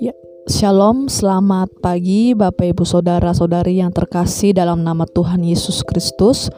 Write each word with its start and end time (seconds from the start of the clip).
Ya, 0.00 0.16
Shalom, 0.48 1.12
selamat 1.12 1.68
pagi 1.84 2.32
Bapak 2.32 2.72
Ibu 2.72 2.88
Saudara-saudari 2.88 3.76
yang 3.84 3.92
terkasih 3.92 4.56
dalam 4.56 4.80
nama 4.80 5.04
Tuhan 5.04 5.44
Yesus 5.44 5.84
Kristus. 5.84 6.48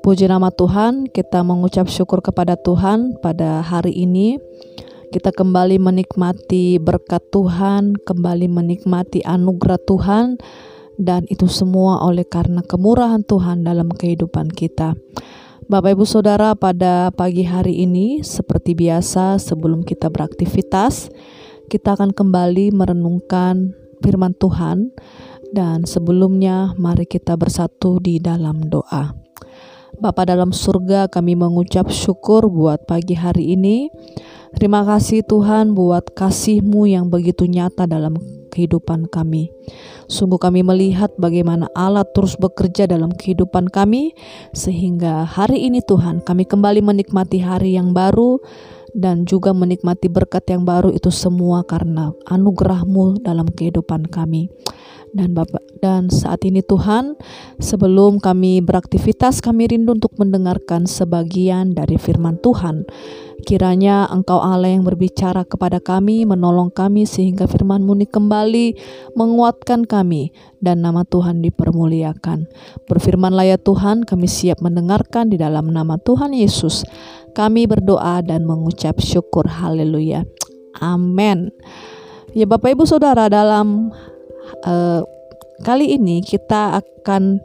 Puji 0.00 0.32
nama 0.32 0.48
Tuhan, 0.48 1.12
kita 1.12 1.44
mengucap 1.44 1.92
syukur 1.92 2.24
kepada 2.24 2.56
Tuhan 2.56 3.20
pada 3.20 3.60
hari 3.60 4.00
ini. 4.00 4.40
Kita 5.12 5.28
kembali 5.28 5.76
menikmati 5.76 6.80
berkat 6.80 7.20
Tuhan, 7.28 8.00
kembali 8.00 8.48
menikmati 8.48 9.20
anugerah 9.28 9.76
Tuhan, 9.84 10.40
dan 10.96 11.28
itu 11.28 11.52
semua 11.52 12.00
oleh 12.00 12.24
karena 12.24 12.64
kemurahan 12.64 13.20
Tuhan 13.20 13.60
dalam 13.60 13.92
kehidupan 13.92 14.48
kita. 14.56 14.96
Bapak 15.72 15.96
Ibu 15.96 16.04
Saudara, 16.04 16.52
pada 16.52 17.08
pagi 17.16 17.48
hari 17.48 17.88
ini 17.88 18.20
seperti 18.20 18.76
biasa 18.76 19.40
sebelum 19.40 19.80
kita 19.88 20.12
beraktivitas, 20.12 21.08
kita 21.72 21.96
akan 21.96 22.12
kembali 22.12 22.76
merenungkan 22.76 23.72
firman 24.04 24.36
Tuhan 24.36 24.92
dan 25.48 25.88
sebelumnya 25.88 26.76
mari 26.76 27.08
kita 27.08 27.40
bersatu 27.40 28.04
di 28.04 28.20
dalam 28.20 28.68
doa. 28.68 29.16
Bapa 29.96 30.28
dalam 30.28 30.52
surga 30.52 31.08
kami 31.08 31.40
mengucap 31.40 31.88
syukur 31.88 32.52
buat 32.52 32.84
pagi 32.84 33.16
hari 33.16 33.56
ini. 33.56 33.88
Terima 34.52 34.84
kasih 34.84 35.24
Tuhan 35.24 35.72
buat 35.72 36.12
kasih-Mu 36.12 36.84
yang 36.84 37.08
begitu 37.08 37.48
nyata 37.48 37.88
dalam 37.88 38.20
kehidupan 38.52 39.08
kami. 39.08 39.48
Sungguh 40.12 40.36
kami 40.36 40.60
melihat 40.60 41.16
bagaimana 41.16 41.72
Allah 41.72 42.04
terus 42.04 42.36
bekerja 42.36 42.84
dalam 42.84 43.08
kehidupan 43.16 43.72
kami 43.72 44.12
sehingga 44.52 45.24
hari 45.24 45.64
ini 45.64 45.80
Tuhan 45.80 46.20
kami 46.20 46.44
kembali 46.44 46.84
menikmati 46.84 47.40
hari 47.40 47.80
yang 47.80 47.96
baru 47.96 48.44
dan 48.92 49.24
juga 49.24 49.56
menikmati 49.56 50.08
berkat 50.12 50.48
yang 50.52 50.68
baru 50.68 50.92
itu 50.92 51.08
semua 51.08 51.64
karena 51.64 52.12
anugerahmu 52.28 53.24
dalam 53.24 53.48
kehidupan 53.48 54.08
kami. 54.08 54.52
Dan 55.12 55.36
Bapak 55.36 55.60
dan 55.84 56.08
saat 56.08 56.40
ini 56.48 56.64
Tuhan, 56.64 57.20
sebelum 57.60 58.16
kami 58.16 58.64
beraktivitas 58.64 59.44
kami 59.44 59.68
rindu 59.68 59.92
untuk 59.92 60.16
mendengarkan 60.16 60.88
sebagian 60.88 61.76
dari 61.76 62.00
firman 62.00 62.40
Tuhan. 62.40 62.88
Kiranya 63.44 64.08
Engkau 64.08 64.40
Allah 64.40 64.72
yang 64.72 64.88
berbicara 64.88 65.44
kepada 65.44 65.84
kami, 65.84 66.24
menolong 66.24 66.72
kami 66.72 67.04
sehingga 67.04 67.44
firman-Mu 67.44 68.08
kembali 68.08 68.66
menguatkan 69.12 69.84
kami 69.84 70.32
dan 70.62 70.86
nama 70.86 71.02
Tuhan 71.02 71.42
dipermuliakan. 71.42 72.46
Berfirmanlah 72.86 73.50
ya 73.50 73.58
Tuhan, 73.58 74.06
kami 74.06 74.30
siap 74.30 74.62
mendengarkan 74.62 75.28
di 75.28 75.36
dalam 75.36 75.74
nama 75.74 75.98
Tuhan 75.98 76.30
Yesus. 76.32 76.86
Kami 77.34 77.66
berdoa 77.66 78.22
dan 78.22 78.46
mengucap 78.46 79.02
syukur. 79.02 79.50
Haleluya. 79.50 80.22
Amin. 80.78 81.50
Ya 82.32 82.46
Bapak 82.48 82.72
Ibu 82.72 82.86
Saudara 82.88 83.28
dalam 83.28 83.92
uh, 84.64 85.00
kali 85.66 85.98
ini 85.98 86.24
kita 86.24 86.80
akan 86.80 87.42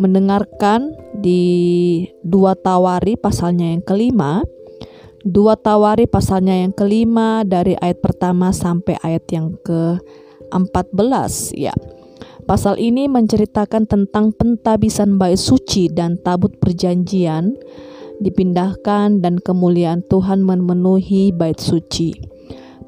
mendengarkan 0.00 0.96
di 1.18 2.06
dua 2.24 2.56
Tawari 2.56 3.18
pasalnya 3.18 3.74
yang 3.74 3.84
kelima. 3.84 4.40
Dua 5.22 5.54
Tawari 5.54 6.10
pasalnya 6.10 6.66
yang 6.66 6.74
kelima 6.74 7.46
dari 7.46 7.78
ayat 7.78 8.02
pertama 8.02 8.50
sampai 8.50 8.98
ayat 9.06 9.22
yang 9.30 9.54
ke-14 9.62 11.54
ya. 11.54 11.70
Pasal 12.42 12.74
ini 12.82 13.06
menceritakan 13.06 13.86
tentang 13.86 14.34
pentabisan 14.34 15.14
bait 15.14 15.38
suci 15.38 15.86
dan 15.86 16.18
tabut 16.18 16.58
perjanjian 16.58 17.54
dipindahkan 18.18 19.22
dan 19.22 19.38
kemuliaan 19.38 20.02
Tuhan 20.02 20.42
memenuhi 20.42 21.30
bait 21.30 21.62
suci. 21.62 22.18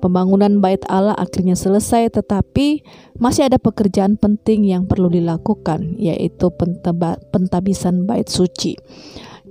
Pembangunan 0.02 0.58
bait 0.58 0.82
Allah 0.90 1.14
akhirnya 1.14 1.54
selesai 1.54 2.12
tetapi 2.12 2.82
masih 3.16 3.46
ada 3.46 3.56
pekerjaan 3.62 4.18
penting 4.18 4.66
yang 4.66 4.90
perlu 4.90 5.06
dilakukan 5.06 5.96
yaitu 6.02 6.50
pentabisan 7.30 8.10
bait 8.10 8.26
suci. 8.26 8.74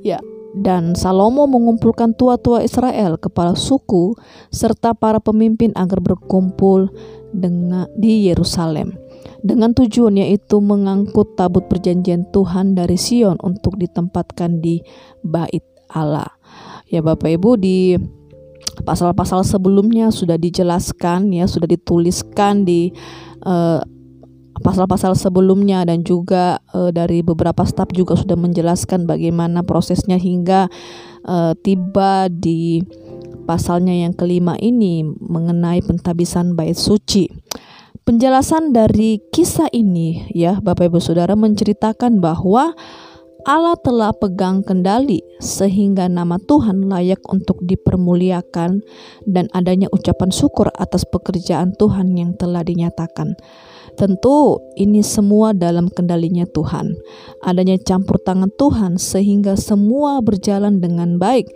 Ya, 0.03 0.20
dan 0.53 1.00
Salomo 1.00 1.47
mengumpulkan 1.47 2.12
tua-tua 2.14 2.62
Israel, 2.62 3.16
kepala 3.18 3.56
suku, 3.56 4.20
serta 4.52 4.94
para 4.94 5.24
pemimpin 5.24 5.72
agar 5.80 6.03
berkumpul 6.03 6.91
dengan 7.34 7.88
di 7.96 8.28
Yerusalem 8.30 9.00
dengan 9.44 9.72
tujuan 9.75 10.19
yaitu 10.19 10.59
mengangkut 10.59 11.35
tabut 11.35 11.66
perjanjian 11.67 12.28
Tuhan 12.31 12.75
dari 12.75 12.95
Sion 13.00 13.39
untuk 13.44 13.79
ditempatkan 13.79 14.59
di 14.63 14.84
bait 15.23 15.63
Allah. 15.91 16.29
Ya 16.89 17.01
Bapak 17.01 17.29
Ibu 17.29 17.57
di 17.57 17.97
pasal-pasal 18.84 19.45
sebelumnya 19.45 20.09
sudah 20.09 20.35
dijelaskan 20.35 21.29
ya 21.29 21.45
sudah 21.45 21.69
dituliskan 21.69 22.66
di 22.66 22.89
eh, 23.45 23.81
pasal-pasal 24.63 25.17
sebelumnya 25.17 25.84
dan 25.84 26.05
juga 26.05 26.61
uh, 26.72 26.94
dari 26.94 27.25
beberapa 27.25 27.66
staf 27.66 27.90
juga 27.91 28.13
sudah 28.13 28.38
menjelaskan 28.38 29.09
bagaimana 29.09 29.66
prosesnya 29.66 30.16
hingga 30.16 30.72
uh, 31.25 31.51
tiba 31.57 32.29
di 32.29 32.79
pasalnya 33.44 33.91
yang 33.91 34.13
kelima 34.13 34.55
ini 34.61 35.03
mengenai 35.03 35.81
pentabisan 35.81 36.53
bait 36.53 36.78
suci. 36.78 37.28
Penjelasan 38.03 38.75
dari 38.75 39.24
kisah 39.31 39.72
ini 39.72 40.28
ya 40.36 40.59
Bapak 40.59 40.91
Ibu 40.91 41.00
Saudara 41.00 41.40
menceritakan 41.40 42.19
bahwa 42.19 42.75
Allah 43.47 43.80
telah 43.80 44.12
pegang 44.12 44.59
kendali 44.59 45.24
sehingga 45.40 46.12
nama 46.12 46.36
Tuhan 46.36 46.91
layak 46.91 47.24
untuk 47.31 47.64
dipermuliakan 47.64 48.84
dan 49.24 49.47
adanya 49.56 49.88
ucapan 49.96 50.36
syukur 50.36 50.68
atas 50.75 51.08
pekerjaan 51.08 51.80
Tuhan 51.80 52.12
yang 52.19 52.36
telah 52.36 52.68
dinyatakan. 52.68 53.40
Tentu 53.96 54.59
ini 54.75 55.00
semua 55.00 55.56
dalam 55.56 55.88
kendalinya 55.88 56.44
Tuhan. 56.44 57.00
Adanya 57.40 57.80
campur 57.80 58.20
tangan 58.20 58.52
Tuhan 58.59 59.00
sehingga 59.00 59.56
semua 59.56 60.20
berjalan 60.20 60.84
dengan 60.84 61.16
baik 61.16 61.47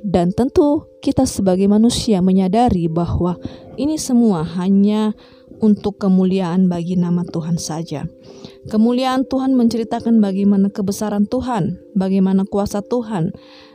dan 0.00 0.32
tentu 0.32 0.88
kita 1.04 1.28
sebagai 1.28 1.68
manusia 1.68 2.24
menyadari 2.24 2.88
bahwa 2.88 3.36
ini 3.76 4.00
semua 4.00 4.44
hanya 4.56 5.12
untuk 5.60 6.00
kemuliaan 6.00 6.66
bagi 6.66 6.96
nama 6.96 7.22
Tuhan 7.24 7.60
saja. 7.60 8.08
Kemuliaan 8.68 9.28
Tuhan 9.28 9.56
menceritakan 9.56 10.20
bagaimana 10.20 10.72
kebesaran 10.72 11.28
Tuhan, 11.28 11.80
bagaimana 11.96 12.48
kuasa 12.48 12.80
Tuhan, 12.84 13.32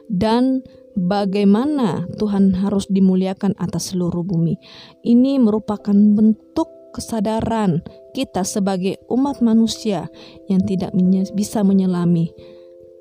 dan 0.09 0.65
bagaimana 0.97 2.09
Tuhan 2.17 2.53
harus 2.57 2.89
dimuliakan 2.89 3.53
atas 3.57 3.93
seluruh 3.93 4.25
bumi. 4.25 4.57
Ini 5.05 5.37
merupakan 5.41 5.93
bentuk 5.93 6.69
kesadaran 6.95 7.83
kita 8.15 8.47
sebagai 8.47 9.03
umat 9.11 9.43
manusia 9.43 10.07
yang 10.47 10.63
tidak 10.63 10.95
bisa 11.35 11.59
menyelami 11.61 12.31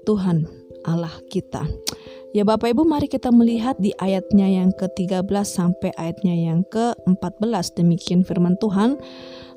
Tuhan 0.03 0.45
Allah 0.83 1.15
kita. 1.31 1.65
Ya 2.35 2.43
Bapak 2.43 2.75
Ibu 2.75 2.83
mari 2.83 3.07
kita 3.07 3.31
melihat 3.31 3.79
di 3.79 3.95
ayatnya 3.95 4.51
yang 4.51 4.75
ke-13 4.75 5.23
sampai 5.47 5.95
ayatnya 5.95 6.35
yang 6.35 6.67
ke-14 6.67 7.79
demikian 7.79 8.27
firman 8.27 8.59
Tuhan. 8.59 8.99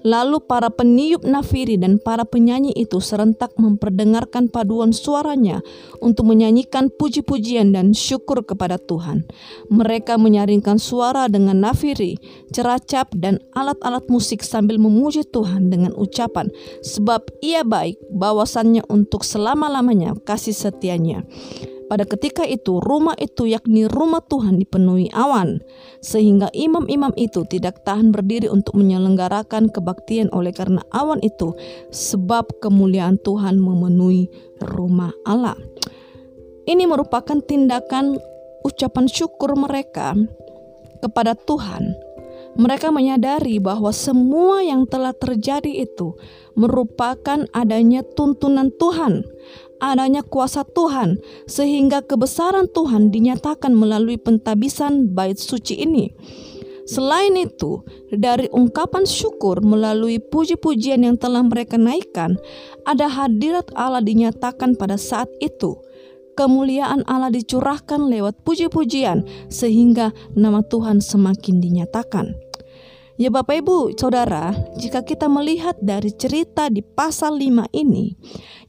Lalu 0.06 0.38
para 0.46 0.70
peniup 0.70 1.26
nafiri 1.26 1.82
dan 1.82 1.98
para 1.98 2.22
penyanyi 2.22 2.70
itu 2.78 3.02
serentak 3.02 3.50
memperdengarkan 3.58 4.54
paduan 4.54 4.94
suaranya 4.94 5.66
untuk 6.06 6.30
menyanyikan 6.30 6.94
puji-pujian 6.94 7.74
dan 7.74 7.98
syukur 7.98 8.46
kepada 8.46 8.78
Tuhan. 8.78 9.26
Mereka 9.74 10.22
menyaringkan 10.22 10.78
suara 10.78 11.26
dengan 11.26 11.66
nafiri, 11.66 12.22
ceracap, 12.54 13.10
dan 13.18 13.42
alat-alat 13.58 14.06
musik 14.06 14.46
sambil 14.46 14.78
memuji 14.78 15.26
Tuhan 15.26 15.74
dengan 15.74 15.98
ucapan, 15.98 16.54
sebab 16.86 17.26
ia 17.42 17.66
baik, 17.66 17.98
bawasannya 18.14 18.86
untuk 18.94 19.26
selama-lamanya 19.26 20.14
kasih 20.30 20.54
setianya. 20.54 21.26
Pada 21.88 22.04
ketika 22.04 22.44
itu, 22.44 22.84
rumah 22.84 23.16
itu, 23.16 23.48
yakni 23.48 23.88
rumah 23.88 24.20
Tuhan, 24.28 24.60
dipenuhi 24.60 25.08
awan, 25.16 25.64
sehingga 26.04 26.52
imam-imam 26.52 27.16
itu 27.16 27.48
tidak 27.48 27.88
tahan 27.88 28.12
berdiri 28.12 28.52
untuk 28.52 28.76
menyelenggarakan 28.76 29.72
kebaktian 29.72 30.28
oleh 30.36 30.52
karena 30.52 30.84
awan 30.92 31.24
itu, 31.24 31.56
sebab 31.96 32.60
kemuliaan 32.60 33.16
Tuhan 33.24 33.64
memenuhi 33.64 34.28
rumah 34.60 35.16
Allah. 35.24 35.56
Ini 36.68 36.84
merupakan 36.84 37.40
tindakan 37.40 38.20
ucapan 38.68 39.08
syukur 39.08 39.56
mereka 39.56 40.12
kepada 41.00 41.40
Tuhan. 41.40 41.96
Mereka 42.58 42.90
menyadari 42.90 43.62
bahwa 43.62 43.94
semua 43.94 44.66
yang 44.66 44.90
telah 44.90 45.14
terjadi 45.14 45.88
itu 45.88 46.18
merupakan 46.58 47.46
adanya 47.54 48.02
tuntunan 48.02 48.74
Tuhan 48.82 49.22
adanya 49.80 50.22
kuasa 50.26 50.64
Tuhan, 50.64 51.22
sehingga 51.46 52.04
kebesaran 52.04 52.70
Tuhan 52.72 53.10
dinyatakan 53.10 53.74
melalui 53.74 54.18
pentabisan 54.18 55.14
bait 55.14 55.38
suci 55.38 55.82
ini. 55.82 56.14
Selain 56.88 57.36
itu, 57.36 57.84
dari 58.16 58.48
ungkapan 58.48 59.04
syukur 59.04 59.60
melalui 59.60 60.24
puji-pujian 60.24 61.04
yang 61.04 61.20
telah 61.20 61.44
mereka 61.44 61.76
naikkan, 61.76 62.40
ada 62.88 63.12
hadirat 63.12 63.68
Allah 63.76 64.00
dinyatakan 64.00 64.80
pada 64.80 64.96
saat 64.96 65.28
itu. 65.44 65.76
kemuliaan 66.38 67.02
Allah 67.10 67.34
dicurahkan 67.34 68.14
lewat 68.14 68.46
puji-pujian 68.46 69.26
sehingga 69.50 70.14
nama 70.38 70.62
Tuhan 70.62 71.02
semakin 71.02 71.58
dinyatakan. 71.58 72.47
Ya 73.18 73.34
Bapak 73.34 73.66
Ibu, 73.66 73.98
Saudara, 73.98 74.54
jika 74.78 75.02
kita 75.02 75.26
melihat 75.26 75.74
dari 75.82 76.14
cerita 76.14 76.70
di 76.70 76.86
pasal 76.86 77.42
5 77.42 77.66
ini, 77.74 78.14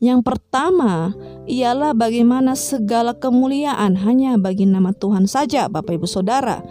yang 0.00 0.24
pertama 0.24 1.12
ialah 1.44 1.92
bagaimana 1.92 2.56
segala 2.56 3.12
kemuliaan 3.12 4.00
hanya 4.00 4.40
bagi 4.40 4.64
nama 4.64 4.96
Tuhan 4.96 5.28
saja, 5.28 5.68
Bapak 5.68 6.00
Ibu 6.00 6.08
Saudara. 6.08 6.64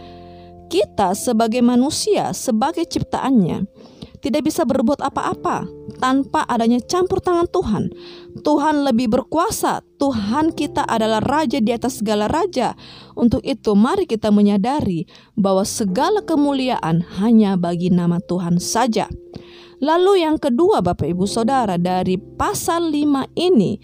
Kita 0.74 1.13
sebagai 1.13 1.62
manusia, 1.62 2.33
sebagai 2.33 2.89
ciptaannya, 2.89 3.69
tidak 4.19 4.49
bisa 4.49 4.65
berbuat 4.65 5.01
apa-apa 5.01 5.67
tanpa 5.97 6.45
adanya 6.45 6.81
campur 6.83 7.21
tangan 7.21 7.49
Tuhan. 7.49 7.89
Tuhan 8.41 8.85
lebih 8.85 9.09
berkuasa. 9.09 9.81
Tuhan 9.97 10.53
kita 10.53 10.85
adalah 10.85 11.21
raja 11.21 11.57
di 11.57 11.73
atas 11.73 12.01
segala 12.01 12.29
raja. 12.29 12.77
Untuk 13.17 13.41
itu, 13.41 13.73
mari 13.73 14.05
kita 14.05 14.29
menyadari 14.29 15.09
bahwa 15.33 15.65
segala 15.65 16.21
kemuliaan 16.21 17.01
hanya 17.21 17.57
bagi 17.57 17.89
nama 17.89 18.21
Tuhan 18.21 18.61
saja. 18.61 19.09
Lalu 19.77 20.25
yang 20.25 20.41
kedua 20.41 20.81
Bapak 20.81 21.05
Ibu 21.05 21.29
Saudara 21.29 21.77
dari 21.77 22.17
pasal 22.17 22.89
5 22.89 23.29
ini 23.37 23.77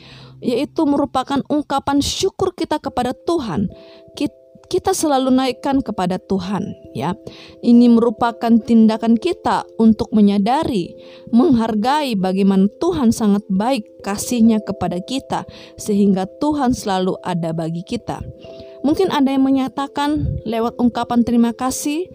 yaitu 0.43 0.83
merupakan 0.83 1.39
ungkapan 1.47 2.03
syukur 2.03 2.51
kita 2.51 2.81
kepada 2.81 3.15
Tuhan. 3.15 3.71
Kita 4.17 4.42
kita 4.73 4.89
selalu 4.89 5.29
naikkan 5.29 5.85
kepada 5.85 6.17
Tuhan 6.17 6.73
ya. 6.97 7.13
Ini 7.61 7.93
merupakan 7.93 8.49
tindakan 8.57 9.21
kita 9.21 9.69
untuk 9.77 10.09
menyadari, 10.09 10.97
menghargai 11.29 12.17
bagaimana 12.17 12.65
Tuhan 12.81 13.13
sangat 13.13 13.45
baik 13.53 14.01
kasihnya 14.01 14.65
kepada 14.65 14.97
kita 14.97 15.45
sehingga 15.77 16.25
Tuhan 16.41 16.73
selalu 16.73 17.21
ada 17.21 17.53
bagi 17.53 17.85
kita. 17.85 18.25
Mungkin 18.81 19.13
ada 19.13 19.29
yang 19.29 19.45
menyatakan 19.45 20.41
lewat 20.41 20.81
ungkapan 20.81 21.21
terima 21.21 21.53
kasih 21.53 22.09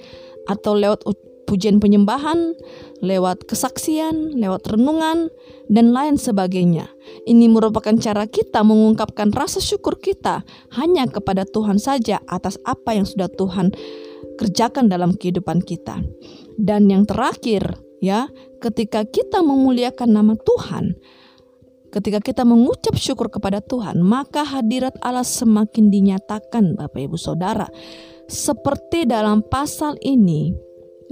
atau 0.50 0.74
lewat 0.74 1.06
pujian 1.48 1.80
penyembahan, 1.80 2.52
lewat 3.00 3.48
kesaksian, 3.48 4.36
lewat 4.36 4.68
renungan, 4.68 5.32
dan 5.72 5.96
lain 5.96 6.20
sebagainya. 6.20 6.92
Ini 7.24 7.48
merupakan 7.48 7.96
cara 7.96 8.28
kita 8.28 8.60
mengungkapkan 8.60 9.32
rasa 9.32 9.64
syukur 9.64 9.96
kita 9.96 10.44
hanya 10.76 11.08
kepada 11.08 11.48
Tuhan 11.48 11.80
saja 11.80 12.20
atas 12.28 12.60
apa 12.68 12.92
yang 12.92 13.08
sudah 13.08 13.32
Tuhan 13.32 13.72
kerjakan 14.36 14.92
dalam 14.92 15.16
kehidupan 15.16 15.64
kita. 15.64 16.04
Dan 16.60 16.92
yang 16.92 17.08
terakhir, 17.08 17.80
ya, 18.04 18.28
ketika 18.60 19.08
kita 19.08 19.40
memuliakan 19.40 20.12
nama 20.12 20.34
Tuhan, 20.36 20.92
ketika 21.88 22.20
kita 22.20 22.42
mengucap 22.44 22.94
syukur 23.00 23.32
kepada 23.32 23.64
Tuhan, 23.64 24.04
maka 24.04 24.44
hadirat 24.44 24.94
Allah 25.00 25.24
semakin 25.24 25.88
dinyatakan, 25.88 26.76
Bapak 26.76 27.00
Ibu 27.00 27.16
Saudara. 27.16 27.66
Seperti 28.28 29.08
dalam 29.08 29.40
pasal 29.40 29.96
ini, 30.04 30.52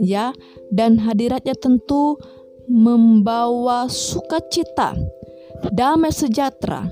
ya 0.01 0.33
dan 0.73 1.01
hadiratnya 1.01 1.57
tentu 1.57 2.21
membawa 2.67 3.87
sukacita, 3.87 4.99
damai 5.71 6.11
sejahtera, 6.11 6.91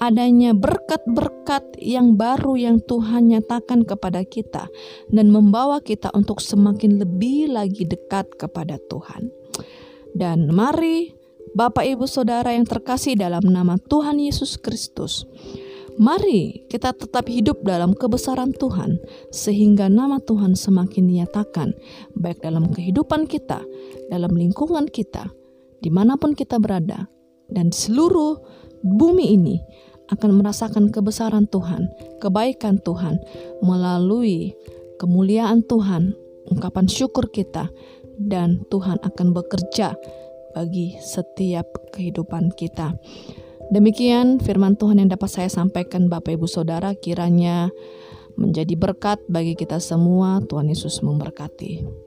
adanya 0.00 0.56
berkat-berkat 0.56 1.78
yang 1.78 2.18
baru 2.18 2.58
yang 2.58 2.76
Tuhan 2.82 3.30
nyatakan 3.30 3.84
kepada 3.86 4.24
kita 4.26 4.66
dan 5.12 5.30
membawa 5.30 5.78
kita 5.84 6.10
untuk 6.16 6.40
semakin 6.40 6.98
lebih 6.98 7.52
lagi 7.52 7.84
dekat 7.86 8.34
kepada 8.34 8.80
Tuhan. 8.90 9.30
Dan 10.12 10.50
mari 10.52 11.12
Bapak 11.52 11.84
Ibu 11.84 12.08
Saudara 12.08 12.56
yang 12.56 12.64
terkasih 12.64 13.16
dalam 13.16 13.44
nama 13.44 13.76
Tuhan 13.76 14.16
Yesus 14.16 14.56
Kristus, 14.56 15.28
Mari 16.02 16.66
kita 16.66 16.90
tetap 16.98 17.30
hidup 17.30 17.62
dalam 17.62 17.94
kebesaran 17.94 18.50
Tuhan, 18.50 18.98
sehingga 19.30 19.86
nama 19.86 20.18
Tuhan 20.18 20.58
semakin 20.58 21.06
dinyatakan, 21.06 21.78
baik 22.18 22.42
dalam 22.42 22.74
kehidupan 22.74 23.30
kita, 23.30 23.62
dalam 24.10 24.34
lingkungan 24.34 24.90
kita, 24.90 25.30
di 25.78 25.94
mana 25.94 26.18
pun 26.18 26.34
kita 26.34 26.58
berada, 26.58 27.06
dan 27.54 27.70
seluruh 27.70 28.34
bumi 28.82 29.38
ini 29.38 29.62
akan 30.10 30.42
merasakan 30.42 30.90
kebesaran 30.90 31.46
Tuhan, 31.46 31.86
kebaikan 32.18 32.82
Tuhan 32.82 33.22
melalui 33.62 34.58
kemuliaan 34.98 35.62
Tuhan, 35.70 36.18
ungkapan 36.50 36.90
syukur 36.90 37.30
kita, 37.30 37.70
dan 38.18 38.66
Tuhan 38.74 38.98
akan 39.06 39.30
bekerja 39.30 39.94
bagi 40.50 40.98
setiap 40.98 41.94
kehidupan 41.94 42.50
kita. 42.58 42.90
Demikian 43.72 44.36
firman 44.36 44.76
Tuhan 44.76 45.00
yang 45.00 45.08
dapat 45.08 45.32
saya 45.32 45.48
sampaikan 45.48 46.12
Bapak 46.12 46.36
Ibu 46.36 46.44
Saudara 46.44 46.92
kiranya 46.92 47.72
menjadi 48.36 48.76
berkat 48.76 49.24
bagi 49.32 49.56
kita 49.56 49.80
semua. 49.80 50.44
Tuhan 50.44 50.68
Yesus 50.68 51.00
memberkati. 51.00 52.01